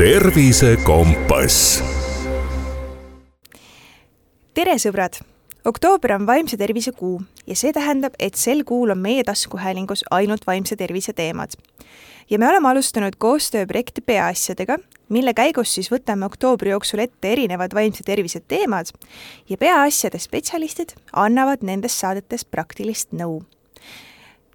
tervisekompass. 0.00 1.82
tere, 4.56 4.76
sõbrad! 4.80 5.18
oktoober 5.68 6.14
on 6.14 6.24
vaimse 6.24 6.56
tervise 6.56 6.94
kuu 6.96 7.18
ja 7.44 7.52
see 7.52 7.74
tähendab, 7.76 8.16
et 8.16 8.38
sel 8.40 8.62
kuul 8.64 8.94
on 8.94 9.02
meie 9.02 9.26
taskuhäälingus 9.28 10.06
ainult 10.10 10.46
vaimse 10.48 10.78
tervise 10.80 11.12
teemad. 11.12 11.52
ja 12.30 12.38
me 12.38 12.48
oleme 12.48 12.70
alustanud 12.70 13.18
koostööprojekti 13.18 14.00
Peaasjadega, 14.00 14.78
mille 15.12 15.34
käigus 15.36 15.74
siis 15.74 15.92
võtame 15.92 16.24
oktoobri 16.32 16.72
jooksul 16.72 17.04
ette 17.04 17.32
erinevad 17.32 17.76
vaimse 17.76 18.00
tervise 18.06 18.40
teemad 18.40 18.88
ja 19.48 19.60
peaasjade 19.60 20.18
spetsialistid 20.18 20.96
annavad 21.12 21.60
nendes 21.60 22.00
saadetes 22.00 22.48
praktilist 22.48 23.12
nõu. 23.12 23.42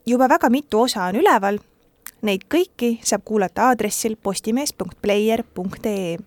juba 0.06 0.26
väga 0.30 0.50
mitu 0.50 0.82
osa 0.90 1.04
on 1.04 1.22
üleval 1.22 1.62
Neid 2.22 2.46
kõiki 2.50 3.00
saab 3.04 3.22
kuulata 3.26 3.68
aadressil 3.70 4.16
postimees.player.ee. 4.24 6.18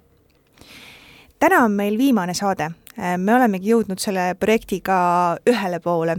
täna 1.39 1.65
on 1.65 1.73
meil 1.73 1.99
viimane 1.99 2.35
saade, 2.35 2.71
me 3.17 3.35
olemegi 3.35 3.71
jõudnud 3.71 3.99
selle 4.03 4.35
projektiga 4.41 5.39
ühele 5.47 5.81
poole 5.81 6.17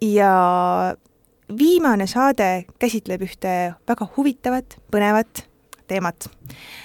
ja 0.00 0.32
viimane 1.58 2.06
saade 2.06 2.64
käsitleb 2.78 3.22
ühte 3.26 3.74
väga 3.88 4.08
huvitavat, 4.16 4.78
põnevat 4.92 5.44
teemat. 5.90 6.30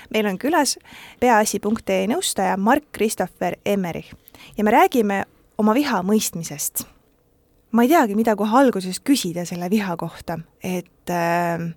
meil 0.09 0.26
on 0.26 0.38
külas 0.41 0.77
peaasi.ee 1.20 2.07
nõustaja 2.09 2.57
Mark-Christopher 2.57 3.57
Emmerich 3.66 4.13
ja 4.57 4.63
me 4.63 4.71
räägime 4.71 5.23
oma 5.57 5.73
viha 5.73 6.02
mõistmisest. 6.04 6.85
ma 7.71 7.84
ei 7.84 7.90
teagi, 7.90 8.16
mida 8.16 8.35
kohe 8.35 8.57
alguses 8.57 8.99
küsida 8.99 9.45
selle 9.45 9.70
viha 9.70 9.98
kohta, 9.98 10.40
et 10.63 11.12
äh, 11.12 11.73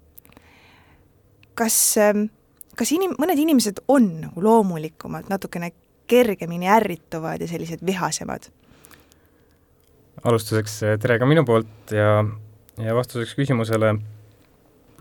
kas, 1.58 1.76
ähm, 2.02 2.28
kas 2.78 2.92
inim-, 2.94 3.16
mõned 3.20 3.40
inimesed 3.40 3.82
on 3.90 4.08
nagu 4.22 4.44
loomulikumad, 4.44 5.28
natukene 5.32 5.72
kergemini 6.08 6.70
ärrituvad 6.72 7.42
ja 7.42 7.50
sellised 7.50 7.84
vihasemad? 7.86 8.50
alustuseks 10.24 10.80
äh, 10.82 10.96
tere 10.98 11.18
ka 11.20 11.26
minu 11.30 11.44
poolt 11.46 11.92
ja, 11.94 12.24
ja 12.82 12.94
vastuseks 12.96 13.36
küsimusele 13.38 13.92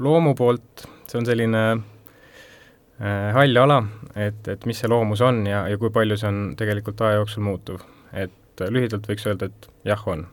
loomu 0.03 0.35
poolt, 0.37 0.85
see 1.09 1.17
on 1.17 1.25
selline 1.25 1.63
äh, 1.73 3.31
hall 3.33 3.57
ala, 3.63 3.79
et, 4.13 4.45
et 4.53 4.67
mis 4.69 4.77
see 4.77 4.91
loomus 4.91 5.23
on 5.25 5.41
ja, 5.49 5.63
ja 5.71 5.79
kui 5.81 5.89
palju 5.93 6.19
see 6.21 6.29
on 6.29 6.41
tegelikult 6.59 7.01
aja 7.01 7.21
jooksul 7.21 7.47
muutuv. 7.49 7.81
et 8.13 8.61
äh, 8.61 8.69
lühidalt 8.73 9.09
võiks 9.09 9.25
öelda, 9.25 9.49
et 9.49 9.69
jah, 9.89 10.05
on 10.05 10.27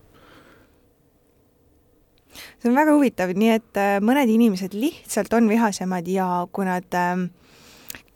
see 2.34 2.70
on 2.70 2.76
väga 2.76 2.96
huvitav, 2.96 3.32
nii 3.36 3.54
et 3.54 3.80
äh, 3.80 3.96
mõned 4.04 4.30
inimesed 4.30 4.76
lihtsalt 4.76 5.32
on 5.36 5.48
vihasemad 5.50 6.08
ja 6.10 6.28
kui 6.52 6.68
nad 6.68 6.98
ähm, 6.98 7.28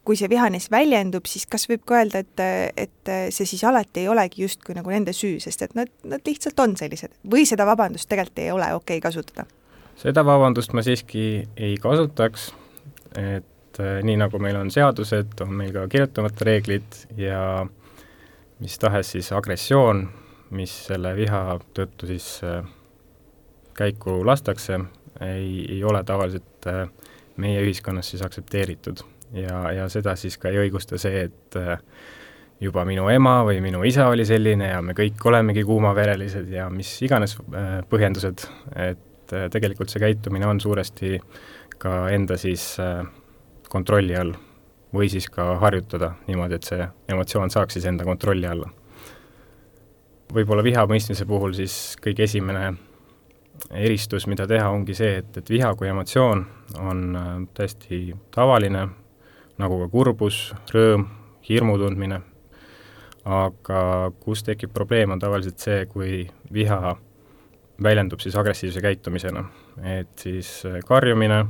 kui 0.08 0.16
see 0.16 0.30
viha 0.32 0.48
neis 0.48 0.70
väljendub, 0.72 1.26
siis 1.28 1.44
kas 1.50 1.66
võib 1.68 1.82
ka 1.88 1.98
öelda, 2.00 2.22
et, 2.24 2.40
et 2.80 3.10
see 3.34 3.44
siis 3.44 3.60
alati 3.68 4.06
ei 4.06 4.08
olegi 4.08 4.46
justkui 4.46 4.72
nagu 4.78 4.88
nende 4.88 5.12
süü, 5.12 5.36
sest 5.44 5.66
et 5.66 5.74
nad, 5.76 5.90
nad 6.08 6.24
lihtsalt 6.24 6.60
on 6.64 6.78
sellised 6.80 7.12
või 7.28 7.44
seda 7.48 7.66
vabandust 7.68 8.08
tegelikult 8.08 8.40
ei 8.40 8.54
ole 8.54 8.70
okei 8.72 9.02
okay 9.02 9.04
kasutada? 9.04 9.44
seda 9.98 10.24
vabandust 10.24 10.72
ma 10.72 10.84
siiski 10.86 11.26
ei 11.58 11.76
kasutaks, 11.82 12.52
et 13.18 13.82
äh, 13.82 13.98
nii 14.06 14.16
nagu 14.22 14.40
meil 14.40 14.56
on 14.60 14.72
seadused, 14.72 15.36
on 15.44 15.52
meil 15.60 15.74
ka 15.76 15.84
kirjutamata 15.92 16.46
reeglid 16.48 17.02
ja 17.18 17.42
mis 18.62 18.78
tahes 18.80 19.12
siis 19.16 19.28
agressioon, 19.36 20.06
mis 20.56 20.72
selle 20.88 21.12
viha 21.18 21.42
tõttu 21.76 22.08
siis 22.08 22.30
äh, 22.46 22.62
käiku 23.78 24.20
lastakse, 24.26 24.80
ei, 25.20 25.66
ei 25.68 25.82
ole 25.84 26.02
tavaliselt 26.04 26.66
äh, 26.66 26.86
meie 27.36 27.62
ühiskonnas 27.62 28.10
siis 28.10 28.22
aktsepteeritud. 28.26 29.04
ja, 29.32 29.72
ja 29.72 29.88
seda 29.92 30.16
siis 30.16 30.38
ka 30.40 30.48
ei 30.48 30.62
õigusta 30.64 30.98
see, 30.98 31.26
et 31.28 31.58
äh, 31.58 31.76
juba 32.60 32.84
minu 32.88 33.08
ema 33.12 33.42
või 33.46 33.60
minu 33.62 33.84
isa 33.86 34.08
oli 34.08 34.24
selline 34.26 34.70
ja 34.72 34.80
me 34.82 34.96
kõik 34.98 35.22
olemegi 35.30 35.62
kuumaverelised 35.68 36.48
ja 36.50 36.70
mis 36.72 36.90
iganes 37.06 37.36
äh, 37.38 37.78
põhjendused, 37.90 38.48
et 38.76 39.04
tegelikult 39.28 39.92
see 39.92 40.00
käitumine 40.00 40.46
on 40.48 40.60
suuresti 40.60 41.18
ka 41.78 42.08
enda 42.10 42.38
siis 42.40 42.62
kontrolli 43.68 44.16
all 44.16 44.32
või 44.96 45.10
siis 45.12 45.28
ka 45.28 45.58
harjutada 45.60 46.14
niimoodi, 46.26 46.56
et 46.56 46.64
see 46.64 46.86
emotsioon 47.12 47.52
saaks 47.52 47.76
siis 47.76 47.86
enda 47.90 48.06
kontrolli 48.08 48.48
alla. 48.48 48.70
võib-olla 50.32 50.64
viha 50.64 50.86
mõistmise 50.88 51.26
puhul 51.28 51.52
siis 51.56 51.96
kõige 52.00 52.24
esimene 52.24 52.72
eristus, 53.70 54.26
mida 54.30 54.46
teha, 54.48 54.70
ongi 54.70 54.94
see, 54.96 55.18
et, 55.22 55.36
et 55.40 55.50
viha 55.50 55.72
kui 55.78 55.90
emotsioon 55.90 56.44
on 56.80 57.04
äh, 57.16 57.28
täiesti 57.56 58.00
tavaline, 58.34 58.86
nagu 59.58 59.80
ka 59.82 59.88
kurbus, 59.92 60.40
rõõm, 60.72 61.06
hirmu 61.48 61.78
tundmine, 61.80 62.20
aga 63.28 63.82
kus 64.22 64.44
tekib 64.46 64.72
probleem, 64.74 65.12
on 65.14 65.22
tavaliselt 65.22 65.60
see, 65.62 65.84
kui 65.90 66.22
viha 66.54 66.96
väljendub 67.82 68.20
siis 68.22 68.36
agressiivse 68.36 68.82
käitumisena. 68.82 69.44
et 69.84 70.10
siis 70.18 70.66
äh, 70.66 70.80
karjumine, 70.86 71.44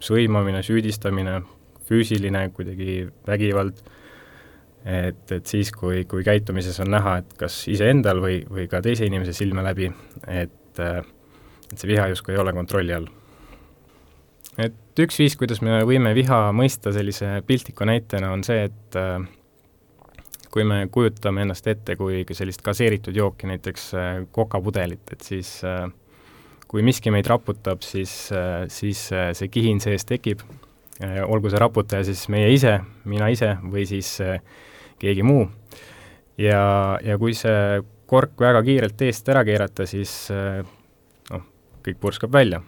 sõimamine, 0.00 0.62
süüdistamine, 0.62 1.42
füüsiline 1.88 2.48
kuidagi 2.54 3.08
vägivald, 3.26 3.80
et, 4.84 5.32
et 5.32 5.46
siis, 5.46 5.72
kui, 5.72 6.04
kui 6.08 6.24
käitumises 6.24 6.78
on 6.80 6.92
näha, 6.92 7.18
et 7.22 7.34
kas 7.40 7.60
iseendal 7.68 8.22
või, 8.22 8.40
või 8.48 8.68
ka 8.70 8.80
teise 8.84 9.08
inimese 9.08 9.34
silme 9.36 9.64
läbi, 9.64 9.90
et 10.28 10.80
äh, 10.80 11.02
et 11.72 11.78
see 11.78 11.90
viha 11.90 12.08
justkui 12.12 12.34
ei 12.34 12.40
ole 12.40 12.52
kontrolli 12.56 12.94
all. 12.96 13.08
et 14.58 15.02
üks 15.04 15.18
viis, 15.20 15.36
kuidas 15.38 15.60
me 15.62 15.80
võime 15.86 16.12
viha 16.16 16.48
mõista 16.56 16.92
sellise 16.94 17.38
piltliku 17.46 17.86
näitena, 17.88 18.32
on 18.34 18.42
see, 18.46 18.66
et 18.68 18.98
äh, 18.98 19.20
kui 20.52 20.64
me 20.66 20.84
kujutame 20.92 21.44
ennast 21.44 21.66
ette 21.70 21.96
kui 21.98 22.24
sellist 22.32 22.64
gaseeritud 22.66 23.16
jooki, 23.16 23.50
näiteks 23.50 23.88
äh, 23.94 24.08
kokapudelit, 24.34 25.04
et 25.14 25.26
siis 25.26 25.58
äh, 25.66 25.86
kui 26.68 26.82
miski 26.84 27.12
meid 27.14 27.28
raputab, 27.30 27.80
siis, 27.80 28.10
siis 28.68 28.98
see 29.08 29.46
kihin 29.48 29.78
sees 29.80 30.02
tekib, 30.04 30.42
olgu 31.24 31.48
see 31.48 31.60
raputaja 31.62 32.04
siis 32.04 32.26
meie 32.28 32.50
ise, 32.52 32.74
mina 33.08 33.30
ise 33.32 33.54
või 33.62 33.86
siis 33.88 34.10
keegi 35.00 35.24
muu. 35.24 35.46
ja, 36.36 36.60
ja 37.00 37.16
kui 37.16 37.32
see 37.32 37.80
kork 38.04 38.36
väga 38.44 38.60
kiirelt 38.66 39.00
eest 39.06 39.32
ära 39.32 39.46
keerata, 39.48 39.86
siis 39.88 40.12
kõik 41.88 42.00
purskab 42.02 42.32
välja. 42.34 42.62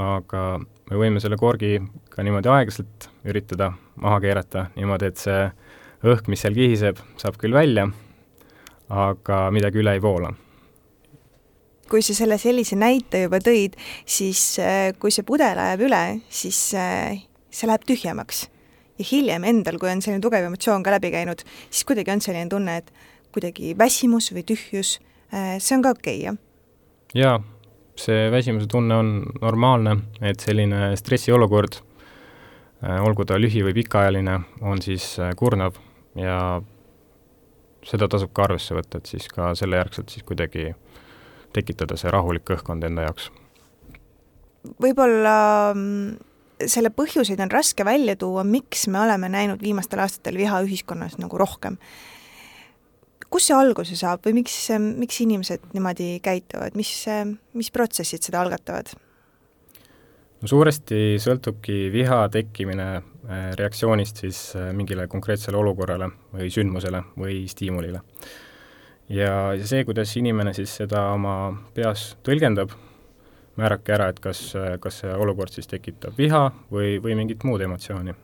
aga 0.00 0.60
me 0.90 0.98
võime 0.98 1.20
selle 1.20 1.36
korgi 1.36 1.80
ka 2.10 2.22
niimoodi 2.22 2.48
aeglaselt 2.48 3.08
üritada 3.26 3.72
maha 4.00 4.20
keerata, 4.22 4.68
niimoodi, 4.76 5.10
et 5.10 5.18
see 5.18 5.40
õhk, 6.06 6.28
mis 6.30 6.40
seal 6.40 6.54
kihiseb, 6.54 7.00
saab 7.20 7.36
küll 7.40 7.54
välja, 7.54 7.88
aga 8.88 9.48
midagi 9.50 9.82
üle 9.82 9.96
ei 9.98 10.02
voola 10.02 10.30
kui 11.90 12.04
sa 12.06 12.14
selle 12.14 12.38
sellise 12.38 12.78
näite 12.78 13.24
juba 13.24 13.40
tõid, 13.42 13.74
siis 14.06 14.40
äh, 14.62 14.92
kui 15.02 15.10
see 15.10 15.26
pudel 15.26 15.58
ajab 15.58 15.84
üle, 15.88 16.02
siis 16.30 16.58
äh, 16.78 17.18
see 17.50 17.66
läheb 17.66 17.82
tühjemaks. 17.88 18.46
ja 19.00 19.06
hiljem 19.10 19.46
endal, 19.48 19.78
kui 19.80 19.88
on 19.90 20.02
selline 20.04 20.22
tugev 20.22 20.44
emotsioon 20.46 20.84
ka 20.86 20.92
läbi 20.94 21.10
käinud, 21.10 21.42
siis 21.70 21.86
kuidagi 21.88 22.12
on 22.12 22.20
selline 22.22 22.50
tunne, 22.52 22.76
et 22.82 22.92
kuidagi 23.34 23.74
väsimus 23.78 24.30
või 24.36 24.44
tühjus, 24.46 24.98
äh, 25.34 25.56
see 25.58 25.78
on 25.78 25.82
ka 25.82 25.96
okei 25.96 26.20
okay,, 26.20 26.26
jah? 26.28 26.38
jaa, 27.14 27.40
see 28.06 28.28
väsimuse 28.32 28.68
tunne 28.70 28.96
on 28.96 29.12
normaalne, 29.40 29.96
et 30.24 30.40
selline 30.40 30.94
stressiolukord, 30.96 31.80
äh, 32.84 33.00
olgu 33.04 33.26
ta 33.28 33.38
lühi- 33.40 33.64
või 33.66 33.76
pikaajaline, 33.80 34.40
on 34.60 34.82
siis 34.82 35.12
äh, 35.20 35.34
kurnav 35.36 35.78
ja 36.18 36.60
seda 37.86 38.08
tasub 38.08 38.32
ka 38.36 38.48
arvesse 38.48 38.76
võtta, 38.76 39.00
et 39.00 39.10
siis 39.10 39.28
ka 39.32 39.52
selle 39.58 39.80
järgselt 39.80 40.12
siis 40.12 40.24
kuidagi 40.26 40.72
tekitada 41.56 41.96
see 41.98 42.10
rahulik 42.12 42.50
õhkkond 42.56 42.84
enda 42.86 43.08
jaoks. 43.08 43.30
võib-olla 44.82 45.36
mm, 45.74 46.66
selle 46.68 46.92
põhjuseid 46.92 47.40
on 47.40 47.50
raske 47.50 47.84
välja 47.84 48.16
tuua, 48.16 48.44
miks 48.44 48.86
me 48.88 49.00
oleme 49.00 49.30
näinud 49.32 49.62
viimastel 49.62 50.04
aastatel 50.04 50.36
viha 50.40 50.60
ühiskonnas 50.66 51.16
nagu 51.18 51.38
rohkem 51.40 51.78
kust 53.30 53.50
see 53.50 53.56
alguse 53.56 53.96
saab 53.98 54.26
või 54.26 54.40
miks, 54.40 54.56
miks 54.78 55.20
inimesed 55.22 55.70
niimoodi 55.74 56.16
käituvad, 56.24 56.74
mis, 56.78 56.90
mis 57.54 57.70
protsessid 57.74 58.26
seda 58.26 58.42
algatavad? 58.42 58.90
no 60.40 60.48
suuresti 60.48 61.18
sõltubki 61.20 61.88
viha 61.92 62.22
tekkimine 62.32 62.86
äh, 62.96 63.50
reaktsioonist 63.58 64.22
siis 64.24 64.42
äh, 64.56 64.70
mingile 64.76 65.06
konkreetsele 65.10 65.58
olukorrale 65.60 66.10
või 66.32 66.48
sündmusele 66.52 67.02
või 67.20 67.42
stiimulile. 67.50 68.00
ja, 69.08 69.34
ja 69.56 69.66
see, 69.66 69.84
kuidas 69.84 70.14
inimene 70.16 70.54
siis 70.56 70.72
seda 70.82 71.10
oma 71.14 71.34
peas 71.76 72.14
tõlgendab, 72.26 72.72
määrabki 73.60 73.92
ära, 73.92 74.08
et 74.12 74.20
kas, 74.24 74.40
kas 74.80 75.02
see 75.02 75.12
olukord 75.12 75.52
siis 75.52 75.68
tekitab 75.68 76.16
viha 76.18 76.46
või, 76.72 76.96
või 77.02 77.18
mingit 77.18 77.44
muud 77.44 77.60
emotsiooni. 77.60 78.16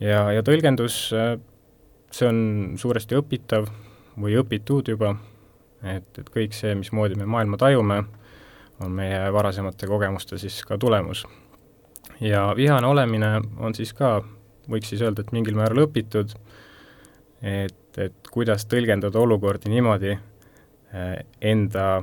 ja, 0.00 0.24
ja 0.32 0.46
tõlgendus, 0.46 1.02
äh, 1.12 1.36
see 2.10 2.32
on 2.32 2.40
suuresti 2.80 3.18
õpitav, 3.20 3.68
või 4.18 4.36
õpitud 4.40 4.88
juba, 4.88 5.14
et, 5.82 6.06
et 6.18 6.30
kõik 6.32 6.56
see, 6.56 6.74
mismoodi 6.74 7.18
me 7.18 7.28
maailma 7.28 7.58
tajume, 7.60 8.02
on 8.80 8.92
meie 8.96 9.20
varasemate 9.32 9.86
kogemuste 9.86 10.38
siis 10.38 10.62
ka 10.64 10.78
tulemus. 10.78 11.26
ja 12.20 12.52
vihane 12.56 12.86
olemine 12.86 13.40
on 13.58 13.74
siis 13.74 13.92
ka 13.92 14.22
võiks 14.70 14.88
siis 14.92 15.02
öelda, 15.02 15.20
et 15.20 15.32
mingil 15.32 15.56
määral 15.56 15.84
õpitud, 15.86 16.32
et, 17.42 17.98
et 17.98 18.32
kuidas 18.32 18.66
tõlgendada 18.66 19.18
olukordi 19.18 19.72
niimoodi 19.72 20.12
äh, 20.14 21.24
enda 21.40 22.02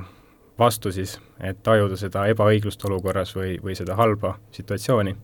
vastu 0.58 0.92
siis, 0.92 1.18
et 1.40 1.62
tajuda 1.62 1.96
seda 1.96 2.26
ebaõiglust 2.26 2.84
olukorras 2.84 3.34
või, 3.36 3.58
või 3.62 3.76
seda 3.78 3.96
halba 3.98 4.36
situatsiooni 4.52 5.14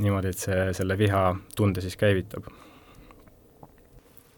niimoodi, 0.00 0.32
et 0.32 0.38
see 0.38 0.66
selle 0.76 0.96
viha 0.98 1.30
tunde 1.56 1.80
siis 1.84 1.96
käivitab 2.00 2.48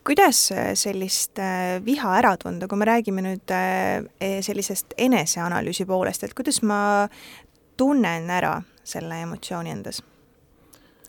kuidas 0.04 0.38
sellist 0.74 1.38
äh, 1.38 1.78
viha 1.84 2.16
ära 2.18 2.34
tunda, 2.36 2.68
kui 2.68 2.78
me 2.78 2.86
räägime 2.88 3.22
nüüd 3.24 3.52
äh, 3.54 4.02
e, 4.20 4.30
sellisest 4.42 4.96
eneseanalüüsi 4.98 5.86
poolest, 5.86 6.24
et 6.26 6.34
kuidas 6.34 6.62
ma 6.66 7.08
tunnen 7.78 8.30
ära 8.30 8.56
selle 8.84 9.22
emotsiooni 9.26 9.70
endas? 9.70 10.02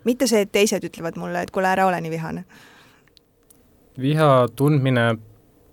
mitte 0.04 0.28
see, 0.28 0.44
et 0.44 0.52
teised 0.52 0.84
ütlevad 0.84 1.16
mulle, 1.16 1.46
et 1.46 1.52
kuule, 1.56 1.70
ära 1.72 1.88
ole 1.88 2.02
nii 2.04 2.12
vihane. 2.12 2.44
viha 4.00 4.30
tundmine 4.56 5.08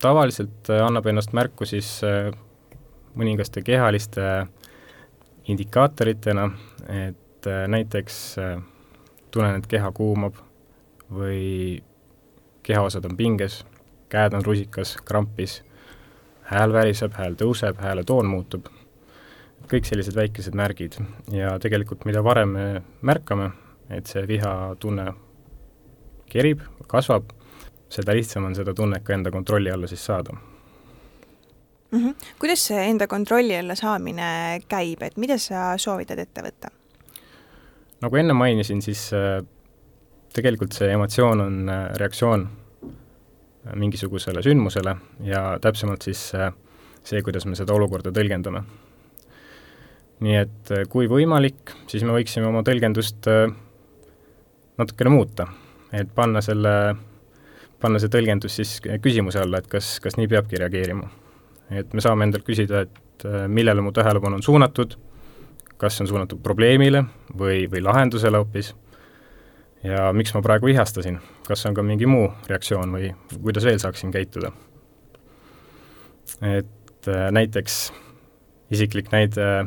tavaliselt 0.01 0.71
äh, 0.71 0.85
annab 0.87 1.11
ennast 1.11 1.37
märku 1.37 1.69
siis 1.69 1.99
mõningaste 3.19 3.63
kehaliste 3.67 4.47
indikaatoritena, 5.51 6.45
et 6.87 7.47
näiteks 7.69 8.19
tunnen, 9.35 9.57
et 9.59 9.67
keha 9.67 9.91
kuumab 9.97 10.37
või 11.11 11.81
kehaosad 12.63 13.05
on 13.05 13.17
pinges, 13.17 13.65
käed 14.09 14.35
on 14.35 14.45
rusikas, 14.45 14.97
krampis, 15.05 15.61
hääl 16.51 16.73
väriseb, 16.73 17.15
hääl 17.19 17.37
tõuseb, 17.39 17.79
hääle 17.81 18.05
toon 18.05 18.27
muutub, 18.27 18.69
kõik 19.71 19.87
sellised 19.87 20.17
väikesed 20.17 20.57
märgid 20.59 20.99
ja 21.33 21.55
tegelikult 21.63 22.05
mida 22.09 22.25
varem 22.25 22.55
me 22.57 22.67
märkame, 23.07 23.51
et 23.91 24.11
see 24.11 24.27
vihatunne 24.27 25.13
kerib, 26.31 26.63
kasvab, 26.91 27.31
seda 27.91 28.15
lihtsam 28.15 28.47
on 28.47 28.55
seda 28.59 28.75
tunnet 28.75 29.05
ka 29.07 29.15
enda 29.15 29.31
kontrolli 29.35 29.71
alla 29.71 29.87
siis 29.91 30.05
saada 30.07 30.35
mm. 31.91 31.99
-hmm. 31.99 32.15
kuidas 32.39 32.67
see 32.67 32.91
enda 32.91 33.07
kontrolli 33.07 33.57
alla 33.59 33.75
saamine 33.75 34.61
käib, 34.69 35.03
et 35.03 35.17
mida 35.17 35.39
sa 35.39 35.79
soovitad 35.79 36.19
ette 36.19 36.43
võtta? 36.43 36.71
nagu 38.01 38.17
enne 38.17 38.33
mainisin, 38.33 38.83
siis 38.83 39.11
äh, 39.13 39.45
tegelikult 40.37 40.75
see 40.77 40.91
emotsioon 40.95 41.43
on 41.45 41.57
äh, 41.69 41.87
reaktsioon 41.99 42.47
äh, 42.47 43.75
mingisugusele 43.75 44.43
sündmusele 44.43 44.95
ja 45.27 45.43
täpsemalt 45.63 46.07
siis 46.07 46.31
äh, 46.35 46.53
see, 47.05 47.23
kuidas 47.27 47.47
me 47.49 47.59
seda 47.59 47.75
olukorda 47.75 48.13
tõlgendame. 48.15 48.63
nii 50.21 50.35
et 50.37 50.71
kui 50.93 51.07
võimalik, 51.09 51.73
siis 51.89 52.03
me 52.05 52.13
võiksime 52.13 52.45
oma 52.51 52.61
tõlgendust 52.61 53.25
natukene 54.77 55.13
muuta, 55.15 55.47
et 55.97 56.11
panna 56.13 56.43
selle, 56.45 56.75
panna 57.81 58.03
see 58.03 58.13
tõlgendus 58.13 58.59
siis 58.61 58.75
küsimuse 59.01 59.41
alla, 59.41 59.63
et 59.63 59.71
kas, 59.73 59.95
kas 60.05 60.19
nii 60.21 60.29
peabki 60.29 60.61
reageerima. 60.61 61.09
et 61.73 61.97
me 61.97 62.05
saame 62.05 62.29
endalt 62.29 62.45
küsida, 62.45 62.85
et 62.85 63.25
millele 63.49 63.81
mu 63.81 63.95
tähelepanu 63.97 64.37
on 64.37 64.45
suunatud, 64.45 64.99
kas 65.81 65.97
see 65.97 66.05
on 66.05 66.13
suunatud 66.13 66.45
probleemile 66.45 67.07
või, 67.33 67.65
või 67.73 67.81
lahendusele 67.89 68.45
hoopis 68.45 68.75
ja 69.85 70.11
miks 70.13 70.35
ma 70.35 70.43
praegu 70.45 70.69
vihastasin, 70.71 71.19
kas 71.47 71.67
on 71.67 71.75
ka 71.75 71.85
mingi 71.87 72.09
muu 72.11 72.29
reaktsioon 72.49 72.93
või 72.97 73.13
kuidas 73.37 73.65
veel 73.65 73.79
saaksin 73.83 74.13
käituda. 74.13 74.53
et 76.43 77.09
äh, 77.09 77.31
näiteks 77.31 77.93
isiklik 78.71 79.13
näide 79.13 79.67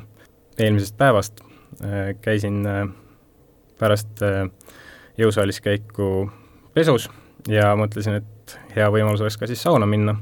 eelmisest 0.57 0.98
päevast 0.98 1.42
äh,, 1.81 2.15
käisin 2.21 2.65
äh, 2.68 2.88
pärast 3.80 4.21
jõusaalis 5.18 5.60
käiku 5.62 6.30
pesus 6.74 7.09
ja 7.48 7.74
mõtlesin, 7.77 8.21
et 8.21 8.57
hea 8.75 8.88
võimalus 8.92 9.21
oleks 9.21 9.38
ka 9.38 9.50
siis 9.50 9.62
sauna 9.63 9.86
minna. 9.89 10.16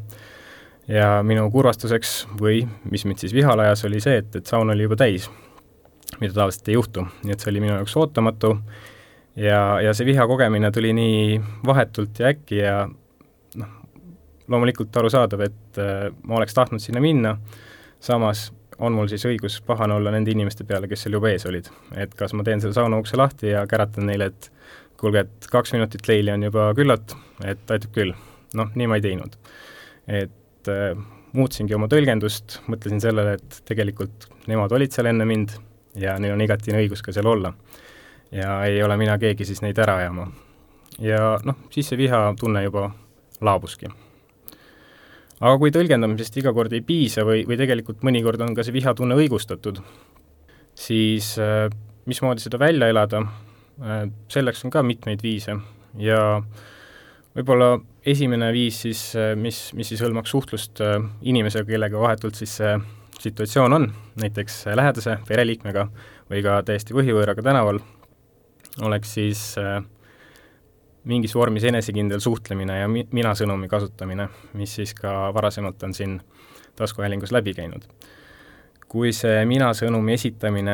ja 0.88 1.22
minu 1.24 1.46
kurvastuseks 1.52 2.28
või 2.40 2.66
mis 2.90 3.06
mind 3.06 3.22
siis 3.22 3.34
vihale 3.34 3.68
ajas, 3.68 3.86
oli 3.86 4.02
see, 4.02 4.18
et, 4.18 4.36
et 4.36 4.46
saun 4.46 4.70
oli 4.70 4.84
juba 4.84 4.98
täis, 5.00 5.30
mida 6.20 6.34
tavaliselt 6.34 6.68
ei 6.68 6.74
juhtu, 6.76 7.06
nii 7.24 7.36
et 7.36 7.40
see 7.40 7.52
oli 7.52 7.62
minu 7.64 7.76
jaoks 7.76 7.96
ootamatu 8.02 8.56
ja, 9.36 9.82
ja 9.82 9.94
see 9.94 10.08
viha 10.10 10.26
kogemine 10.28 10.72
tuli 10.72 10.94
nii 10.96 11.42
vahetult 11.66 12.20
ja 12.20 12.32
äkki 12.32 12.62
ja 12.62 12.76
noh, 13.60 13.76
loomulikult 14.52 14.96
arusaadav, 14.98 15.46
et 15.48 15.82
äh, 15.82 16.10
ma 16.24 16.40
oleks 16.40 16.56
tahtnud 16.58 16.84
sinna 16.84 17.04
minna, 17.04 17.38
samas 18.04 18.50
on 18.82 18.96
mul 18.98 19.10
siis 19.12 19.24
õigus 19.30 19.60
pahane 19.66 19.94
olla 19.94 20.12
nende 20.14 20.34
inimeste 20.34 20.66
peale, 20.68 20.90
kes 20.90 21.06
seal 21.06 21.18
juba 21.20 21.30
ees 21.32 21.46
olid. 21.46 21.70
et 21.96 22.14
kas 22.18 22.34
ma 22.34 22.44
teen 22.44 22.62
selle 22.64 22.76
sauna 22.76 23.00
ukse 23.02 23.20
lahti 23.20 23.54
ja 23.54 23.64
käratan 23.70 24.10
neile, 24.10 24.32
et 24.32 24.52
kuulge, 25.00 25.26
et 25.26 25.50
kaks 25.52 25.76
minutit 25.78 26.08
leili 26.10 26.34
on 26.34 26.44
juba 26.50 26.72
küllalt, 26.78 27.16
et 27.46 27.72
aitab 27.72 27.94
küll. 27.96 28.14
noh, 28.58 28.72
nii 28.76 28.90
ma 28.90 29.00
ei 29.00 29.06
teinud. 29.06 29.38
et 30.08 30.72
äh, 30.72 30.96
muutsingi 31.32 31.78
oma 31.78 31.88
tõlgendust, 31.88 32.60
mõtlesin 32.68 33.00
sellele, 33.00 33.38
et 33.40 33.62
tegelikult 33.70 34.28
nemad 34.52 34.74
olid 34.76 34.92
seal 34.92 35.08
enne 35.08 35.26
mind 35.30 35.54
ja 36.00 36.18
neil 36.20 36.34
on 36.36 36.44
igatine 36.44 36.82
õigus 36.82 37.04
ka 37.06 37.14
seal 37.16 37.28
olla 37.28 37.54
ja 38.32 38.64
ei 38.66 38.84
ole 38.84 38.98
mina 38.98 39.18
keegi 39.20 39.46
siis 39.48 39.62
neid 39.64 39.80
ära 39.82 39.98
ajama. 40.02 40.28
ja 41.00 41.36
noh, 41.46 41.58
siis 41.72 41.90
see 41.92 42.00
vihatunne 42.00 42.64
juba 42.64 42.90
laabuski. 43.42 43.90
aga 45.40 45.54
kui 45.60 45.74
tõlgendamisest 45.74 46.38
iga 46.42 46.54
kord 46.54 46.74
ei 46.74 46.84
piisa 46.86 47.26
või, 47.28 47.44
või 47.48 47.60
tegelikult 47.60 48.04
mõnikord 48.08 48.42
on 48.46 48.56
ka 48.56 48.64
see 48.64 48.76
vihatunne 48.76 49.18
õigustatud, 49.20 49.82
siis 50.76 51.34
äh, 51.42 51.68
mismoodi 52.06 52.44
seda 52.44 52.60
välja 52.62 52.92
elada 52.92 53.24
äh,, 53.26 54.06
selleks 54.32 54.66
on 54.66 54.74
ka 54.74 54.84
mitmeid 54.86 55.24
viise 55.24 55.58
ja 56.00 56.42
võib-olla 57.36 57.74
esimene 58.06 58.52
viis 58.56 58.82
siis, 58.88 59.06
äh, 59.20 59.34
mis, 59.36 59.70
mis 59.78 59.92
siis 59.92 60.04
hõlmaks 60.04 60.32
suhtlust 60.32 60.84
inimesega, 61.22 61.68
kellega 61.68 62.00
vahetult 62.00 62.40
siis 62.40 62.56
see 62.62 62.76
situatsioon 63.22 63.74
on, 63.74 63.92
näiteks 64.18 64.64
lähedase 64.74 65.20
pereliikmega 65.28 65.86
või 66.32 66.42
ka 66.46 66.62
täiesti 66.66 66.96
põhivõõraga 66.96 67.44
tänaval 67.46 67.82
oleks 68.80 69.14
siis 69.14 69.56
äh, 69.58 69.84
mingis 71.04 71.36
vormis 71.36 71.64
enesekindel 71.64 72.20
suhtlemine 72.20 72.80
ja 72.80 72.88
mi-, 72.88 73.08
mina-sõnumi 73.12 73.70
kasutamine, 73.70 74.28
mis 74.54 74.76
siis 74.76 74.94
ka 74.98 75.32
varasemalt 75.34 75.84
on 75.84 75.94
siin 75.94 76.20
taskuhäälingus 76.76 77.32
läbi 77.32 77.54
käinud. 77.54 77.88
kui 78.92 79.14
see 79.16 79.46
mina-sõnumi 79.48 80.18
esitamine 80.18 80.74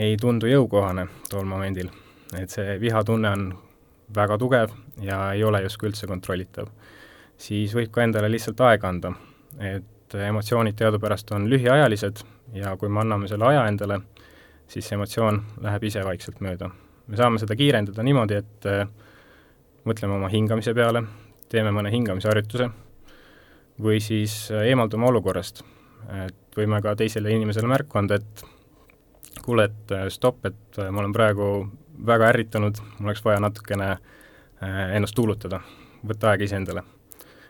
ei 0.00 0.16
tundu 0.16 0.48
jõukohane 0.48 1.04
tol 1.28 1.44
momendil, 1.44 1.90
et 2.32 2.50
see 2.50 2.78
vihatunne 2.80 3.28
on 3.28 3.42
väga 4.16 4.38
tugev 4.38 4.72
ja 5.04 5.32
ei 5.32 5.44
ole 5.44 5.60
justkui 5.62 5.90
üldse 5.90 6.08
kontrollitav, 6.08 6.70
siis 7.36 7.74
võib 7.76 7.92
ka 7.92 8.02
endale 8.02 8.30
lihtsalt 8.32 8.60
aega 8.64 8.88
anda, 8.88 9.12
et 9.60 10.16
emotsioonid 10.30 10.80
teadupärast 10.80 11.36
on 11.36 11.44
lühiajalised 11.50 12.24
ja 12.56 12.76
kui 12.76 12.88
me 12.88 13.04
anname 13.04 13.28
selle 13.28 13.52
aja 13.52 13.68
endale, 13.68 14.00
siis 14.66 14.88
see 14.88 14.96
emotsioon 14.96 15.42
läheb 15.60 15.90
ise 15.92 16.04
vaikselt 16.08 16.40
mööda 16.40 16.72
me 17.08 17.16
saame 17.16 17.40
seda 17.40 17.56
kiirendada 17.56 18.04
niimoodi, 18.04 18.38
et 18.42 18.68
äh, 18.68 18.84
mõtleme 19.88 20.18
oma 20.18 20.28
hingamise 20.32 20.74
peale, 20.76 21.02
teeme 21.48 21.72
mõne 21.74 21.92
hingamisharjutuse 21.92 22.68
või 23.82 24.02
siis 24.04 24.36
äh, 24.52 24.68
eemaldume 24.72 25.08
olukorrast. 25.08 25.64
et 26.24 26.56
võime 26.56 26.80
ka 26.82 26.94
teisele 26.96 27.32
inimesele 27.34 27.68
märku 27.68 27.98
anda, 27.98 28.18
et 28.20 28.44
kuule, 29.44 29.68
et 29.70 29.92
äh, 29.96 30.08
stopp, 30.12 30.46
et 30.46 30.80
ma 30.90 31.02
olen 31.02 31.12
praegu 31.12 31.48
väga 32.06 32.28
ärritunud, 32.32 32.78
mul 32.98 33.10
oleks 33.10 33.24
vaja 33.24 33.40
natukene 33.42 33.96
ennast 34.94 35.14
tuulutada, 35.14 35.60
võtta 36.06 36.32
aega 36.32 36.44
iseendale. 36.44 36.82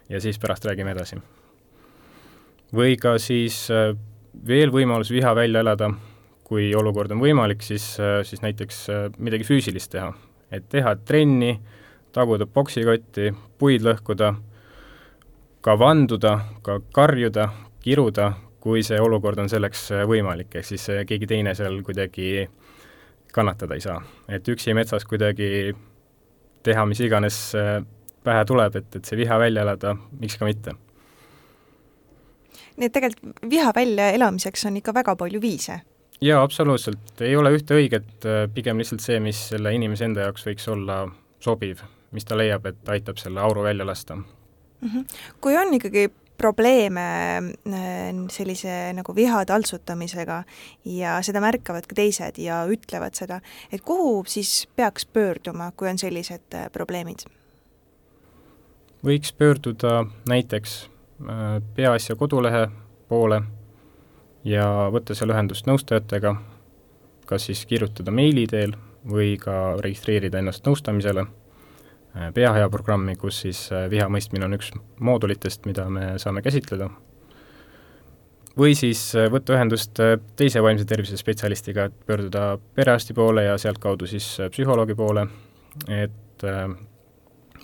ja 0.09 0.21
siis 0.21 0.39
pärast 0.39 0.65
räägime 0.65 0.93
edasi. 0.93 1.17
või 2.73 2.97
ka 2.97 3.19
siis 3.19 3.69
veel 4.47 4.71
võimalus 4.71 5.11
viha 5.11 5.35
välja 5.35 5.61
elada 5.61 5.91
kui 6.49 6.71
olukord 6.75 7.13
on 7.13 7.21
võimalik, 7.21 7.63
siis, 7.65 7.85
siis 8.25 8.43
näiteks 8.43 8.81
äh, 8.93 9.07
midagi 9.19 9.45
füüsilist 9.45 9.93
teha. 9.93 10.13
et 10.51 10.65
teha 10.73 10.95
trenni, 11.05 11.59
taguda 12.13 12.47
poksikotti, 12.49 13.35
puid 13.61 13.85
lõhkuda, 13.85 14.33
ka 15.61 15.75
vanduda, 15.79 16.39
ka 16.65 16.79
karjuda, 16.97 17.51
kiruda, 17.85 18.31
kui 18.65 18.81
see 18.83 19.01
olukord 19.01 19.39
on 19.39 19.53
selleks 19.53 19.91
äh, 19.93 20.07
võimalik, 20.09 20.57
ehk 20.57 20.65
siis 20.65 20.89
äh, 20.95 21.05
keegi 21.07 21.29
teine 21.29 21.55
seal 21.55 21.83
kuidagi 21.85 22.49
kannatada 23.33 23.77
ei 23.77 23.85
saa. 23.85 24.01
et 24.29 24.49
üksi 24.49 24.75
metsas 24.75 25.05
kuidagi 25.05 25.75
teha 26.65 26.87
mis 26.89 27.01
iganes 27.01 27.37
pähe 28.25 28.45
tuleb, 28.49 28.77
et, 28.77 28.97
et 28.97 29.05
see 29.05 29.21
viha 29.21 29.37
välja 29.39 29.63
elada, 29.63 29.95
miks 30.21 30.41
ka 30.41 30.49
mitte. 30.49 30.73
nii 32.79 32.89
et 32.89 32.93
tegelikult 32.93 33.45
viha 33.51 33.77
väljaelamiseks 33.77 34.65
on 34.71 34.81
ikka 34.81 34.97
väga 34.97 35.17
palju 35.21 35.45
viise 35.45 35.81
jaa, 36.21 36.43
absoluutselt, 36.43 37.21
ei 37.21 37.37
ole 37.37 37.53
ühte 37.57 37.79
õiget, 37.79 38.15
äh, 38.27 38.45
pigem 38.55 38.81
lihtsalt 38.81 39.05
see, 39.05 39.21
mis 39.23 39.49
selle 39.53 39.73
inimese 39.75 40.09
enda 40.09 40.27
jaoks 40.27 40.47
võiks 40.47 40.69
olla 40.73 41.03
sobiv, 41.45 41.83
mis 42.13 42.27
ta 42.27 42.39
leiab, 42.39 42.67
et 42.67 42.95
aitab 42.95 43.21
selle 43.21 43.41
auru 43.41 43.63
välja 43.67 43.87
lasta 43.87 44.17
mm. 44.17 44.89
-hmm. 44.89 45.05
kui 45.41 45.57
on 45.57 45.75
ikkagi 45.75 46.09
probleeme 46.39 47.03
sellise 48.31 48.93
nagu 48.95 49.15
viha 49.15 49.45
taltsutamisega 49.45 50.45
ja 50.85 51.17
seda 51.23 51.41
märkavad 51.43 51.87
ka 51.91 51.99
teised 51.99 52.39
ja 52.39 52.61
ütlevad 52.71 53.19
seda, 53.19 53.41
et 53.73 53.83
kuhu 53.83 54.23
siis 54.27 54.69
peaks 54.77 55.07
pöörduma, 55.07 55.73
kui 55.77 55.89
on 55.89 55.99
sellised 55.99 56.55
probleemid? 56.73 57.27
võiks 59.05 59.35
pöörduda 59.35 60.05
näiteks 60.29 60.91
Peaasja 61.75 62.15
kodulehe 62.17 62.69
poole 63.09 63.43
ja 64.49 64.67
võtta 64.93 65.17
seal 65.17 65.33
ühendust 65.35 65.69
nõustajatega, 65.69 66.35
kas 67.29 67.49
siis 67.49 67.65
kirjutada 67.69 68.13
meili 68.15 68.47
teel 68.51 68.75
või 69.09 69.37
ka 69.41 69.77
registreerida 69.83 70.41
ennast 70.41 70.67
nõustamisele 70.67 71.25
äh, 71.25 72.31
Peahea 72.35 72.71
programmi, 72.73 73.17
kus 73.21 73.43
siis 73.45 73.67
äh, 73.73 73.87
viha 73.91 74.09
mõistmine 74.13 74.49
on 74.49 74.57
üks 74.59 74.73
moodulitest, 75.05 75.69
mida 75.69 75.87
me 75.93 76.15
saame 76.23 76.43
käsitleda, 76.45 76.91
või 78.59 78.75
siis 78.79 79.05
äh, 79.17 79.29
võtta 79.33 79.57
ühendust 79.57 80.01
teise 80.37 80.65
vaimse 80.65 80.89
tervise 80.89 81.21
spetsialistiga, 81.21 81.89
et 81.89 82.05
pöörduda 82.09 82.51
perearsti 82.75 83.17
poole 83.17 83.49
ja 83.49 83.59
sealtkaudu 83.61 84.09
siis 84.11 84.35
psühholoogi 84.53 84.97
poole, 84.99 85.29
et 85.89 86.45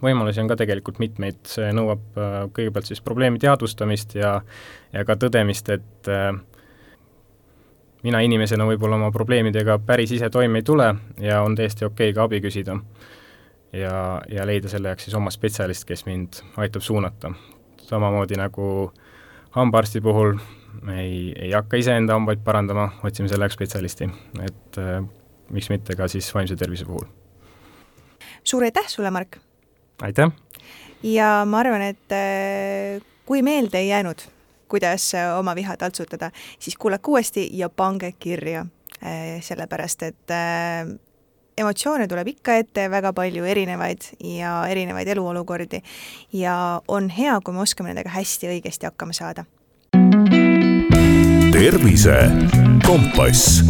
võimalusi 0.05 0.43
on 0.43 0.49
ka 0.51 0.57
tegelikult 0.59 0.99
mitmeid, 1.01 1.39
see 1.49 1.71
nõuab 1.75 2.19
kõigepealt 2.55 2.89
siis 2.91 3.01
probleemi 3.03 3.41
teadvustamist 3.43 4.17
ja 4.19 4.41
ja 4.95 5.05
ka 5.07 5.17
tõdemist, 5.19 5.71
et 5.75 6.11
äh, 6.11 6.33
mina 8.05 8.21
inimesena 8.25 8.67
võib-olla 8.69 8.99
oma 9.01 9.11
probleemidega 9.15 9.79
päris 9.87 10.13
ise 10.15 10.29
toime 10.33 10.61
ei 10.61 10.67
tule 10.67 10.91
ja 11.21 11.41
on 11.43 11.57
täiesti 11.57 11.87
okei 11.89 12.11
okay 12.11 12.17
ka 12.17 12.29
abi 12.29 12.41
küsida. 12.45 12.77
ja, 13.73 13.95
ja 14.29 14.47
leida 14.47 14.69
selle 14.69 14.93
jaoks 14.93 15.09
siis 15.09 15.17
oma 15.19 15.33
spetsialist, 15.35 15.87
kes 15.89 16.07
mind 16.07 16.43
aitab 16.57 16.83
suunata. 16.83 17.33
samamoodi 17.83 18.37
nagu 18.41 18.93
hambaarsti 19.57 20.01
puhul 20.01 20.37
ei, 20.97 21.33
ei 21.39 21.53
hakka 21.53 21.77
iseenda 21.77 22.13
hambaid 22.19 22.45
parandama, 22.45 22.91
otsime 23.05 23.29
selle 23.29 23.49
jaoks 23.49 23.59
spetsialisti, 23.59 24.11
et 24.45 24.79
äh, 24.79 25.01
miks 25.51 25.71
mitte 25.71 25.97
ka 25.97 26.09
siis 26.09 26.29
vaimse 26.35 26.57
tervise 26.57 26.85
puhul. 26.85 27.07
suur 28.45 28.65
aitäh 28.65 28.89
sulle, 28.89 29.11
Mark! 29.11 29.39
aitäh! 30.03 30.31
ja 31.03 31.45
ma 31.49 31.65
arvan, 31.65 31.89
et 31.95 32.13
äh, 32.13 33.03
kui 33.27 33.43
meelde 33.43 33.81
ei 33.81 33.89
jäänud 33.89 34.34
kuidas 34.69 35.15
äh, 35.15 35.39
oma 35.39 35.55
viha 35.55 35.77
taltsutada, 35.77 36.31
siis 36.59 36.77
kuulake 36.77 37.11
uuesti 37.11 37.49
ja 37.53 37.69
pange 37.69 38.13
kirja, 38.19 38.67
äh, 39.03 39.41
sellepärast 39.41 40.03
et 40.03 40.31
äh, 40.31 40.89
emotsioone 41.59 42.09
tuleb 42.09 42.29
ikka 42.35 42.59
ette 42.63 42.89
väga 42.91 43.13
palju 43.17 43.45
erinevaid 43.45 44.11
ja 44.25 44.57
erinevaid 44.71 45.09
eluolukordi. 45.15 45.83
Ja 46.33 46.81
on 46.89 47.09
hea, 47.09 47.39
kui 47.45 47.55
me 47.55 47.63
oskame 47.65 47.93
nendega 47.93 48.11
hästi 48.15 48.51
õigesti 48.55 48.91
hakkama 48.91 49.13
saada. 49.13 49.45
tervise 51.55 52.17
kompass 52.87 53.63